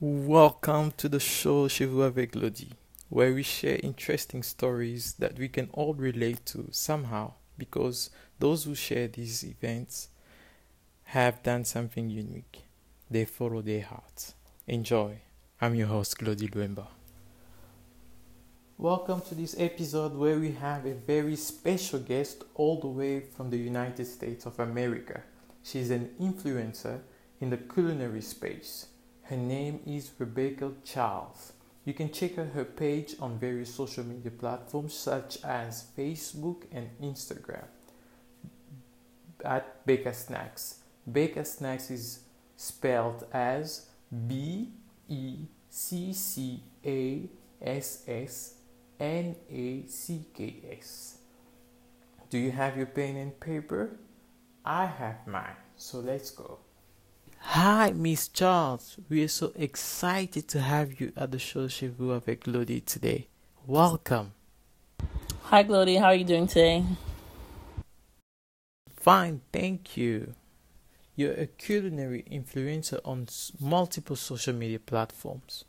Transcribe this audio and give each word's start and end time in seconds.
Welcome 0.00 0.92
to 0.98 1.08
the 1.08 1.18
show 1.18 1.66
vous 1.66 2.02
avec 2.02 2.30
Glody, 2.30 2.70
where 3.08 3.34
we 3.34 3.42
share 3.42 3.80
interesting 3.82 4.44
stories 4.44 5.14
that 5.14 5.36
we 5.36 5.48
can 5.48 5.68
all 5.72 5.92
relate 5.92 6.46
to 6.52 6.68
somehow 6.70 7.32
because 7.58 8.08
those 8.38 8.62
who 8.62 8.76
share 8.76 9.08
these 9.08 9.42
events 9.42 10.10
have 11.02 11.42
done 11.42 11.64
something 11.64 12.08
unique. 12.10 12.62
They 13.10 13.24
follow 13.24 13.60
their 13.60 13.82
hearts. 13.82 14.34
Enjoy. 14.68 15.18
I'm 15.60 15.74
your 15.74 15.88
host, 15.88 16.16
Glody 16.16 16.48
Luemba. 16.48 16.86
Welcome 18.76 19.22
to 19.22 19.34
this 19.34 19.56
episode 19.58 20.14
where 20.14 20.38
we 20.38 20.52
have 20.52 20.86
a 20.86 20.94
very 20.94 21.34
special 21.34 21.98
guest 21.98 22.44
all 22.54 22.78
the 22.78 22.86
way 22.86 23.18
from 23.18 23.50
the 23.50 23.58
United 23.58 24.06
States 24.06 24.46
of 24.46 24.60
America. 24.60 25.24
She's 25.64 25.90
an 25.90 26.10
influencer 26.20 27.00
in 27.40 27.50
the 27.50 27.56
culinary 27.56 28.22
space. 28.22 28.86
Her 29.28 29.36
name 29.36 29.80
is 29.86 30.10
Rebecca 30.18 30.72
Charles. 30.84 31.52
You 31.84 31.92
can 31.92 32.10
check 32.10 32.38
out 32.38 32.48
her 32.54 32.64
page 32.64 33.14
on 33.20 33.38
various 33.38 33.74
social 33.74 34.02
media 34.02 34.30
platforms 34.30 34.94
such 34.94 35.44
as 35.44 35.84
Facebook 35.94 36.62
and 36.72 36.88
Instagram 37.02 37.66
at 39.44 39.84
Becca 39.84 40.14
Snacks. 40.14 40.76
Becca 41.06 41.44
Snacks 41.44 41.90
is 41.90 42.20
spelled 42.56 43.26
as 43.30 43.90
B 44.26 44.70
E 45.10 45.44
C 45.68 46.14
C 46.14 46.62
A 46.86 47.28
S 47.60 48.04
S 48.08 48.54
N 48.98 49.36
A 49.50 49.84
C 49.88 50.24
K 50.32 50.54
S. 50.70 51.18
Do 52.30 52.38
you 52.38 52.50
have 52.50 52.78
your 52.78 52.86
pen 52.86 53.16
and 53.16 53.38
paper? 53.38 53.98
I 54.64 54.86
have 54.86 55.26
mine, 55.26 55.56
so 55.76 55.98
let's 55.98 56.30
go. 56.30 56.60
Hi, 57.40 57.92
Miss 57.92 58.28
Charles. 58.28 58.96
We 59.08 59.24
are 59.24 59.28
so 59.28 59.52
excited 59.56 60.48
to 60.48 60.60
have 60.60 61.00
you 61.00 61.12
at 61.16 61.30
the 61.30 61.38
show 61.38 61.66
vous 61.66 62.12
avec 62.12 62.44
Glody 62.44 62.84
today. 62.84 63.28
Welcome. 63.66 64.32
Hi, 65.44 65.64
Glody. 65.64 65.98
How 65.98 66.06
are 66.06 66.14
you 66.14 66.24
doing 66.24 66.46
today? 66.46 66.84
Fine, 68.96 69.40
thank 69.52 69.96
you. 69.96 70.34
You're 71.16 71.34
a 71.34 71.46
culinary 71.46 72.24
influencer 72.30 73.00
on 73.04 73.28
multiple 73.58 74.16
social 74.16 74.54
media 74.54 74.78
platforms. 74.78 75.64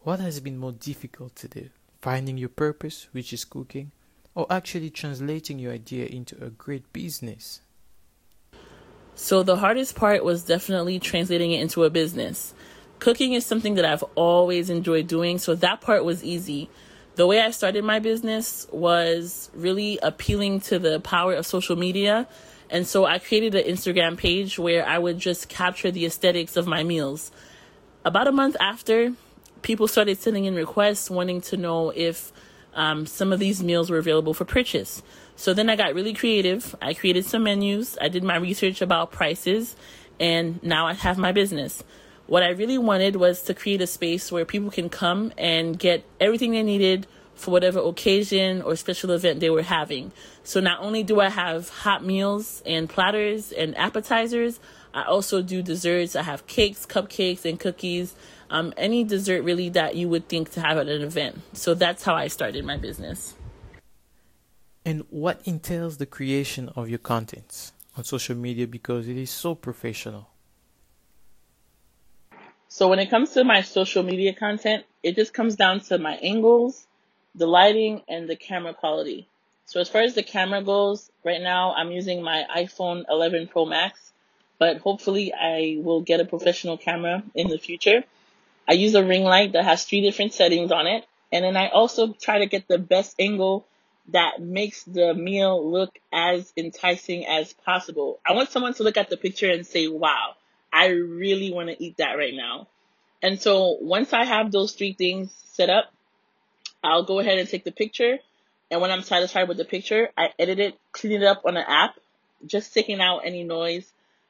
What 0.00 0.20
has 0.20 0.40
been 0.40 0.58
more 0.58 0.72
difficult 0.72 1.36
to 1.36 1.48
do? 1.48 1.70
Finding 2.00 2.36
your 2.36 2.48
purpose, 2.48 3.06
which 3.12 3.32
is 3.32 3.44
cooking, 3.44 3.92
or 4.34 4.46
actually 4.50 4.90
translating 4.90 5.58
your 5.58 5.72
idea 5.72 6.06
into 6.06 6.42
a 6.44 6.50
great 6.50 6.92
business? 6.92 7.60
So, 9.14 9.42
the 9.42 9.56
hardest 9.56 9.94
part 9.94 10.24
was 10.24 10.42
definitely 10.44 10.98
translating 10.98 11.52
it 11.52 11.60
into 11.60 11.84
a 11.84 11.90
business. 11.90 12.54
Cooking 12.98 13.32
is 13.32 13.44
something 13.44 13.74
that 13.74 13.84
I've 13.84 14.04
always 14.14 14.70
enjoyed 14.70 15.06
doing, 15.06 15.38
so 15.38 15.54
that 15.56 15.80
part 15.80 16.04
was 16.04 16.24
easy. 16.24 16.70
The 17.14 17.26
way 17.26 17.40
I 17.40 17.50
started 17.50 17.84
my 17.84 17.98
business 17.98 18.66
was 18.70 19.50
really 19.52 19.98
appealing 20.02 20.60
to 20.60 20.78
the 20.78 20.98
power 21.00 21.34
of 21.34 21.44
social 21.44 21.76
media. 21.76 22.26
And 22.70 22.86
so 22.86 23.04
I 23.04 23.18
created 23.18 23.54
an 23.54 23.64
Instagram 23.64 24.16
page 24.16 24.58
where 24.58 24.86
I 24.86 24.96
would 24.96 25.18
just 25.18 25.50
capture 25.50 25.90
the 25.90 26.06
aesthetics 26.06 26.56
of 26.56 26.66
my 26.66 26.82
meals. 26.82 27.30
About 28.02 28.28
a 28.28 28.32
month 28.32 28.56
after, 28.60 29.12
people 29.60 29.88
started 29.88 30.18
sending 30.18 30.46
in 30.46 30.54
requests 30.54 31.10
wanting 31.10 31.42
to 31.42 31.58
know 31.58 31.90
if 31.90 32.32
um, 32.74 33.04
some 33.04 33.30
of 33.30 33.38
these 33.38 33.62
meals 33.62 33.90
were 33.90 33.98
available 33.98 34.32
for 34.32 34.46
purchase. 34.46 35.02
So 35.36 35.54
then 35.54 35.70
I 35.70 35.76
got 35.76 35.94
really 35.94 36.14
creative. 36.14 36.74
I 36.80 36.94
created 36.94 37.24
some 37.24 37.44
menus, 37.44 37.98
I 38.00 38.08
did 38.08 38.22
my 38.22 38.36
research 38.36 38.82
about 38.82 39.12
prices, 39.12 39.76
and 40.20 40.62
now 40.62 40.86
I 40.86 40.94
have 40.94 41.18
my 41.18 41.32
business. 41.32 41.82
What 42.26 42.42
I 42.42 42.50
really 42.50 42.78
wanted 42.78 43.16
was 43.16 43.42
to 43.42 43.54
create 43.54 43.82
a 43.82 43.86
space 43.86 44.30
where 44.30 44.44
people 44.44 44.70
can 44.70 44.88
come 44.88 45.32
and 45.36 45.78
get 45.78 46.04
everything 46.20 46.52
they 46.52 46.62
needed 46.62 47.06
for 47.34 47.50
whatever 47.50 47.80
occasion 47.80 48.62
or 48.62 48.76
special 48.76 49.10
event 49.10 49.40
they 49.40 49.50
were 49.50 49.62
having. 49.62 50.12
So 50.44 50.60
not 50.60 50.80
only 50.80 51.02
do 51.02 51.20
I 51.20 51.28
have 51.28 51.68
hot 51.68 52.04
meals 52.04 52.62
and 52.64 52.88
platters 52.88 53.52
and 53.52 53.76
appetizers, 53.76 54.60
I 54.94 55.02
also 55.04 55.42
do 55.42 55.62
desserts. 55.62 56.14
I 56.14 56.22
have 56.22 56.46
cakes, 56.46 56.86
cupcakes, 56.86 57.44
and 57.44 57.58
cookies. 57.58 58.14
Um, 58.50 58.72
any 58.76 59.02
dessert 59.04 59.42
really 59.42 59.70
that 59.70 59.96
you 59.96 60.08
would 60.08 60.28
think 60.28 60.52
to 60.52 60.60
have 60.60 60.78
at 60.78 60.88
an 60.88 61.02
event. 61.02 61.40
So 61.54 61.74
that's 61.74 62.02
how 62.02 62.14
I 62.14 62.28
started 62.28 62.64
my 62.64 62.76
business. 62.76 63.34
And 64.84 65.04
what 65.10 65.40
entails 65.44 65.98
the 65.98 66.06
creation 66.06 66.68
of 66.74 66.88
your 66.88 66.98
contents 66.98 67.72
on 67.96 68.04
social 68.04 68.36
media 68.36 68.66
because 68.66 69.06
it 69.06 69.16
is 69.16 69.30
so 69.30 69.54
professional? 69.54 70.28
So 72.68 72.88
when 72.88 72.98
it 72.98 73.10
comes 73.10 73.30
to 73.32 73.44
my 73.44 73.60
social 73.60 74.02
media 74.02 74.32
content, 74.32 74.84
it 75.02 75.14
just 75.14 75.34
comes 75.34 75.56
down 75.56 75.80
to 75.80 75.98
my 75.98 76.14
angles, 76.14 76.86
the 77.34 77.46
lighting, 77.46 78.02
and 78.08 78.28
the 78.28 78.34
camera 78.34 78.74
quality. 78.74 79.28
So 79.66 79.80
as 79.80 79.88
far 79.88 80.02
as 80.02 80.14
the 80.14 80.22
camera 80.22 80.62
goes, 80.62 81.10
right 81.24 81.40
now 81.40 81.74
I'm 81.74 81.92
using 81.92 82.22
my 82.22 82.44
iPhone 82.56 83.04
11 83.08 83.48
Pro 83.48 83.66
Max, 83.66 84.12
but 84.58 84.78
hopefully 84.78 85.32
I 85.32 85.78
will 85.80 86.00
get 86.00 86.20
a 86.20 86.24
professional 86.24 86.76
camera 86.76 87.22
in 87.34 87.48
the 87.48 87.58
future. 87.58 88.04
I 88.68 88.72
use 88.72 88.94
a 88.94 89.04
ring 89.04 89.22
light 89.22 89.52
that 89.52 89.64
has 89.64 89.84
three 89.84 90.00
different 90.00 90.32
settings 90.32 90.72
on 90.72 90.86
it, 90.86 91.04
and 91.30 91.44
then 91.44 91.56
I 91.56 91.68
also 91.68 92.12
try 92.14 92.38
to 92.38 92.46
get 92.46 92.68
the 92.68 92.78
best 92.78 93.16
angle 93.18 93.66
that 94.08 94.40
makes 94.40 94.82
the 94.84 95.14
meal 95.14 95.70
look 95.70 95.98
as 96.12 96.52
enticing 96.56 97.26
as 97.26 97.52
possible. 97.52 98.20
I 98.26 98.32
want 98.32 98.50
someone 98.50 98.74
to 98.74 98.82
look 98.82 98.96
at 98.96 99.10
the 99.10 99.16
picture 99.16 99.50
and 99.50 99.66
say, 99.66 99.88
wow, 99.88 100.34
I 100.72 100.88
really 100.88 101.52
want 101.52 101.68
to 101.68 101.82
eat 101.82 101.98
that 101.98 102.14
right 102.14 102.34
now. 102.34 102.68
And 103.22 103.40
so 103.40 103.78
once 103.80 104.12
I 104.12 104.24
have 104.24 104.50
those 104.50 104.72
three 104.72 104.94
things 104.94 105.32
set 105.52 105.70
up, 105.70 105.92
I'll 106.82 107.04
go 107.04 107.20
ahead 107.20 107.38
and 107.38 107.48
take 107.48 107.64
the 107.64 107.72
picture. 107.72 108.18
And 108.70 108.80
when 108.80 108.90
I'm 108.90 109.02
satisfied 109.02 109.48
with 109.48 109.58
the 109.58 109.64
picture, 109.64 110.08
I 110.16 110.30
edit 110.38 110.58
it, 110.58 110.78
clean 110.90 111.12
it 111.12 111.22
up 111.22 111.42
on 111.44 111.56
an 111.56 111.64
app, 111.66 111.94
just 112.44 112.74
taking 112.74 113.00
out 113.00 113.20
any 113.24 113.44
noise 113.44 113.86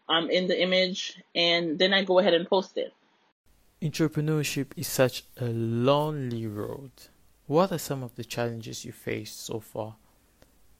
um, 0.08 0.28
in 0.30 0.48
the 0.48 0.60
image, 0.60 1.16
and 1.34 1.78
then 1.78 1.94
I 1.94 2.04
go 2.04 2.18
ahead 2.18 2.34
and 2.34 2.46
post 2.46 2.76
it. 2.76 2.92
Entrepreneurship 3.80 4.66
is 4.76 4.86
such 4.86 5.24
a 5.40 5.46
lonely 5.46 6.46
road. 6.46 6.90
What 7.52 7.70
are 7.70 7.76
some 7.76 8.02
of 8.02 8.14
the 8.14 8.24
challenges 8.24 8.86
you 8.86 8.92
faced 8.92 9.44
so 9.44 9.60
far 9.60 9.96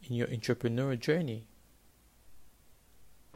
in 0.08 0.16
your 0.16 0.26
entrepreneurial 0.28 0.98
journey? 0.98 1.44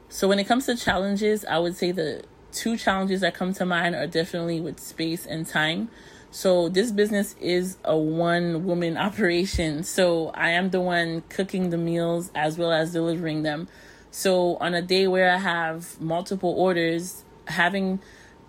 So 0.08 0.26
when 0.26 0.38
it 0.38 0.44
comes 0.44 0.64
to 0.64 0.74
challenges, 0.74 1.44
I 1.44 1.58
would 1.58 1.76
say 1.76 1.92
the 1.92 2.22
two 2.50 2.78
challenges 2.78 3.20
that 3.20 3.34
come 3.34 3.52
to 3.52 3.66
mind 3.66 3.94
are 3.94 4.06
definitely 4.06 4.62
with 4.62 4.80
space 4.80 5.26
and 5.26 5.46
time. 5.46 5.90
So 6.30 6.70
this 6.70 6.90
business 6.90 7.36
is 7.38 7.76
a 7.84 7.94
one 7.94 8.64
woman 8.64 8.96
operation. 9.08 9.82
So 9.82 10.30
I 10.32 10.52
am 10.52 10.70
the 10.70 10.80
one 10.80 11.20
cooking 11.28 11.68
the 11.68 11.76
meals 11.76 12.30
as 12.34 12.56
well 12.56 12.72
as 12.72 12.94
delivering 12.94 13.42
them. 13.42 13.68
So 14.10 14.56
on 14.62 14.72
a 14.72 14.80
day 14.80 15.08
where 15.08 15.30
I 15.30 15.36
have 15.36 16.00
multiple 16.00 16.54
orders, 16.56 17.22
having 17.48 18.00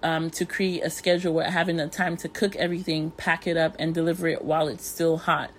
um, 0.04 0.30
to 0.32 0.46
create 0.46 0.84
a 0.84 0.90
schedule 0.90 1.34
where 1.34 1.50
having 1.50 1.78
the 1.78 1.88
time 1.88 2.18
to 2.18 2.30
cook 2.30 2.56
everything, 2.56 3.12
pack 3.12 3.48
it 3.48 3.58
up, 3.58 3.76
and 3.80 3.94
deliver 3.94 4.28
it 4.28 4.44
while 4.44 4.68
it's 4.68 4.86
still 4.86 5.18
hot. 5.18 5.52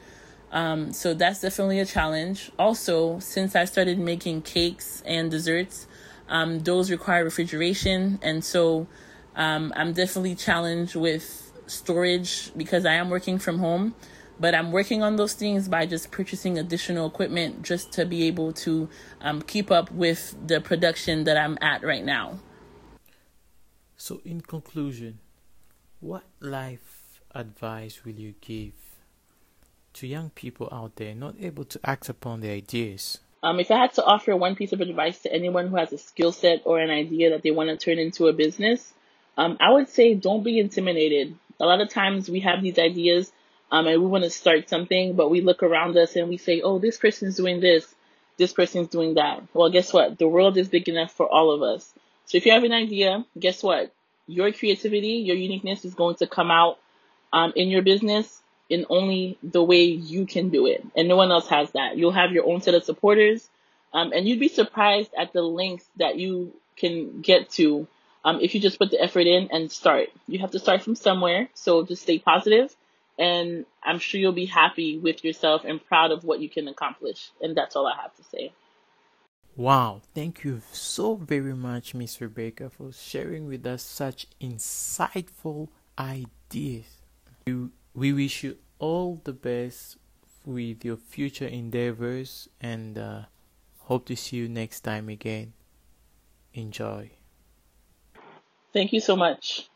Um, 0.51 0.93
so 0.93 1.15
that's 1.15 1.41
definitely 1.41 1.81
a 1.81 1.85
challenge. 1.85 2.51
Also, 2.59 3.19
since 3.19 3.55
I 3.55 3.65
started 3.65 3.99
making 3.99 4.43
cakes 4.43 5.03
and 5.05 5.31
desserts, 5.31 5.87
um, 6.29 6.61
those 6.61 6.91
require 6.91 7.25
refrigeration, 7.25 8.19
and 8.23 8.45
so 8.45 8.87
um, 9.37 9.73
I'm 9.77 9.93
definitely 9.93 10.35
challenged 10.35 10.95
with 10.95 11.53
storage 11.67 12.51
because 12.57 12.87
I 12.87 12.95
am 12.95 13.11
working 13.11 13.39
from 13.39 13.59
home. 13.59 13.95
But 14.41 14.55
I'm 14.55 14.71
working 14.71 15.03
on 15.03 15.17
those 15.17 15.35
things 15.35 15.69
by 15.69 15.85
just 15.87 16.13
purchasing 16.13 16.59
additional 16.59 17.09
equipment 17.09 17.63
just 17.63 17.93
to 17.95 18.07
be 18.07 18.29
able 18.29 18.53
to 18.53 18.89
um, 19.21 19.43
keep 19.43 19.73
up 19.73 19.91
with 19.91 20.37
the 20.47 20.61
production 20.61 21.25
that 21.25 21.37
I'm 21.37 21.59
at 21.61 21.83
right 21.83 22.05
now. 22.05 22.39
So, 24.01 24.21
in 24.25 24.41
conclusion, 24.43 25.19
what 25.99 26.23
life 26.39 27.21
advice 27.35 28.05
will 28.05 28.13
you 28.13 28.35
give 28.41 28.73
to 29.95 30.07
young 30.07 30.31
people 30.31 30.69
out 30.71 30.95
there 30.95 31.17
not 31.17 31.35
able 31.41 31.65
to 31.65 31.81
act 31.83 32.09
upon 32.09 32.41
their 32.41 32.55
ideas? 32.55 33.19
Um, 33.43 33.59
if 33.59 33.73
I 33.73 33.77
had 33.77 33.95
to 33.95 34.05
offer 34.05 34.37
one 34.37 34.55
piece 34.55 34.73
of 34.73 34.81
advice 34.81 35.19
to 35.23 35.33
anyone 35.33 35.67
who 35.67 35.77
has 35.77 35.93
a 35.93 35.99
skill 35.99 36.31
set 36.31 36.63
or 36.65 36.79
an 36.79 36.91
idea 36.91 37.31
that 37.31 37.43
they 37.43 37.51
want 37.51 37.71
to 37.71 37.77
turn 37.77 37.99
into 37.99 38.29
a 38.29 38.33
business, 38.33 38.93
um, 39.37 39.57
I 39.59 39.73
would 39.73 39.89
say 39.89 40.15
don't 40.15 40.45
be 40.45 40.61
intimidated. 40.61 41.35
A 41.59 41.67
lot 41.67 41.81
of 41.81 41.89
times 41.89 42.31
we 42.31 42.39
have 42.41 42.63
these 42.63 42.79
ideas 42.79 43.33
um, 43.73 43.89
and 43.89 44.01
we 44.01 44.07
want 44.07 44.23
to 44.23 44.31
start 44.31 44.69
something, 44.69 45.15
but 45.15 45.29
we 45.29 45.41
look 45.41 45.65
around 45.65 45.97
us 45.97 46.15
and 46.15 46.29
we 46.29 46.37
say, 46.37 46.61
oh, 46.61 46.79
this 46.79 46.99
person's 46.99 47.35
doing 47.35 47.59
this, 47.59 47.93
this 48.37 48.53
person's 48.53 48.89
doing 48.89 49.15
that. 49.15 49.43
Well, 49.53 49.71
guess 49.71 49.93
what? 49.93 50.19
The 50.19 50.29
world 50.29 50.57
is 50.57 50.69
big 50.69 50.89
enough 50.89 51.11
for 51.11 51.27
all 51.27 51.51
of 51.51 51.63
us. 51.63 51.93
So 52.27 52.37
if 52.37 52.47
you 52.47 52.53
have 52.53 52.63
an 52.63 52.73
idea, 52.73 53.25
guess 53.37 53.63
what? 53.63 53.93
Your 54.29 54.53
creativity, 54.53 55.25
your 55.27 55.37
uniqueness 55.37 55.85
is 55.85 55.95
going 55.95 56.15
to 56.17 56.29
come 56.29 56.53
out 56.53 56.79
um, 57.33 57.53
in 57.57 57.69
your 57.69 57.83
business 57.83 58.41
in 58.71 58.87
only 58.89 59.39
the 59.43 59.65
way 59.65 59.85
you 59.85 60.27
can 60.27 60.51
do 60.51 60.67
it. 60.67 60.87
And 60.95 61.09
no 61.09 61.17
one 61.17 61.33
else 61.33 61.49
has 61.49 61.73
that. 61.73 61.97
You'll 61.97 62.13
have 62.13 62.31
your 62.31 62.47
own 62.47 62.61
set 62.61 62.75
of 62.75 62.85
supporters. 62.85 63.49
Um, 63.93 64.13
and 64.13 64.29
you'd 64.29 64.39
be 64.39 64.49
surprised 64.49 65.11
at 65.19 65.33
the 65.33 65.43
lengths 65.43 65.87
that 65.97 66.17
you 66.17 66.53
can 66.77 67.23
get 67.23 67.51
to 67.53 67.89
um, 68.25 68.41
if 68.41 68.55
you 68.55 68.61
just 68.61 68.79
put 68.79 68.91
the 68.91 69.01
effort 69.01 69.27
in 69.27 69.49
and 69.53 69.71
start. 69.71 70.11
You 70.27 70.41
have 70.41 70.51
to 70.53 70.59
start 70.59 70.83
from 70.83 70.95
somewhere, 70.95 71.49
so 71.55 71.85
just 71.85 72.03
stay 72.03 72.19
positive, 72.19 72.75
and 73.19 73.65
I'm 73.83 73.99
sure 73.99 74.21
you'll 74.21 74.33
be 74.33 74.47
happy 74.47 74.99
with 74.99 75.25
yourself 75.25 75.63
and 75.65 75.85
proud 75.85 76.11
of 76.11 76.25
what 76.25 76.41
you 76.41 76.49
can 76.49 76.69
accomplish. 76.69 77.31
And 77.41 77.57
that's 77.57 77.75
all 77.77 77.87
I 77.87 77.97
have 78.01 78.15
to 78.17 78.23
say. 78.25 78.53
Wow, 79.59 80.03
thank 80.15 80.45
you 80.45 80.63
so 80.71 81.17
very 81.17 81.53
much, 81.53 81.93
Miss 81.93 82.21
Rebecca, 82.21 82.71
for 82.71 82.93
sharing 82.93 83.49
with 83.49 83.67
us 83.67 83.83
such 83.83 84.29
insightful 84.41 85.67
ideas. 85.99 86.85
We 87.93 88.13
wish 88.13 88.45
you 88.45 88.59
all 88.79 89.21
the 89.25 89.33
best 89.33 89.97
with 90.45 90.85
your 90.85 90.97
future 90.97 91.49
endeavors 91.49 92.49
and 92.61 92.97
uh, 92.97 93.23
hope 93.81 94.07
to 94.07 94.15
see 94.15 94.37
you 94.37 94.49
next 94.49 94.83
time 94.83 95.09
again. 95.09 95.55
Enjoy. 96.55 97.11
Thank 98.73 98.93
you 98.93 99.01
so 99.01 99.17
much. 99.17 99.69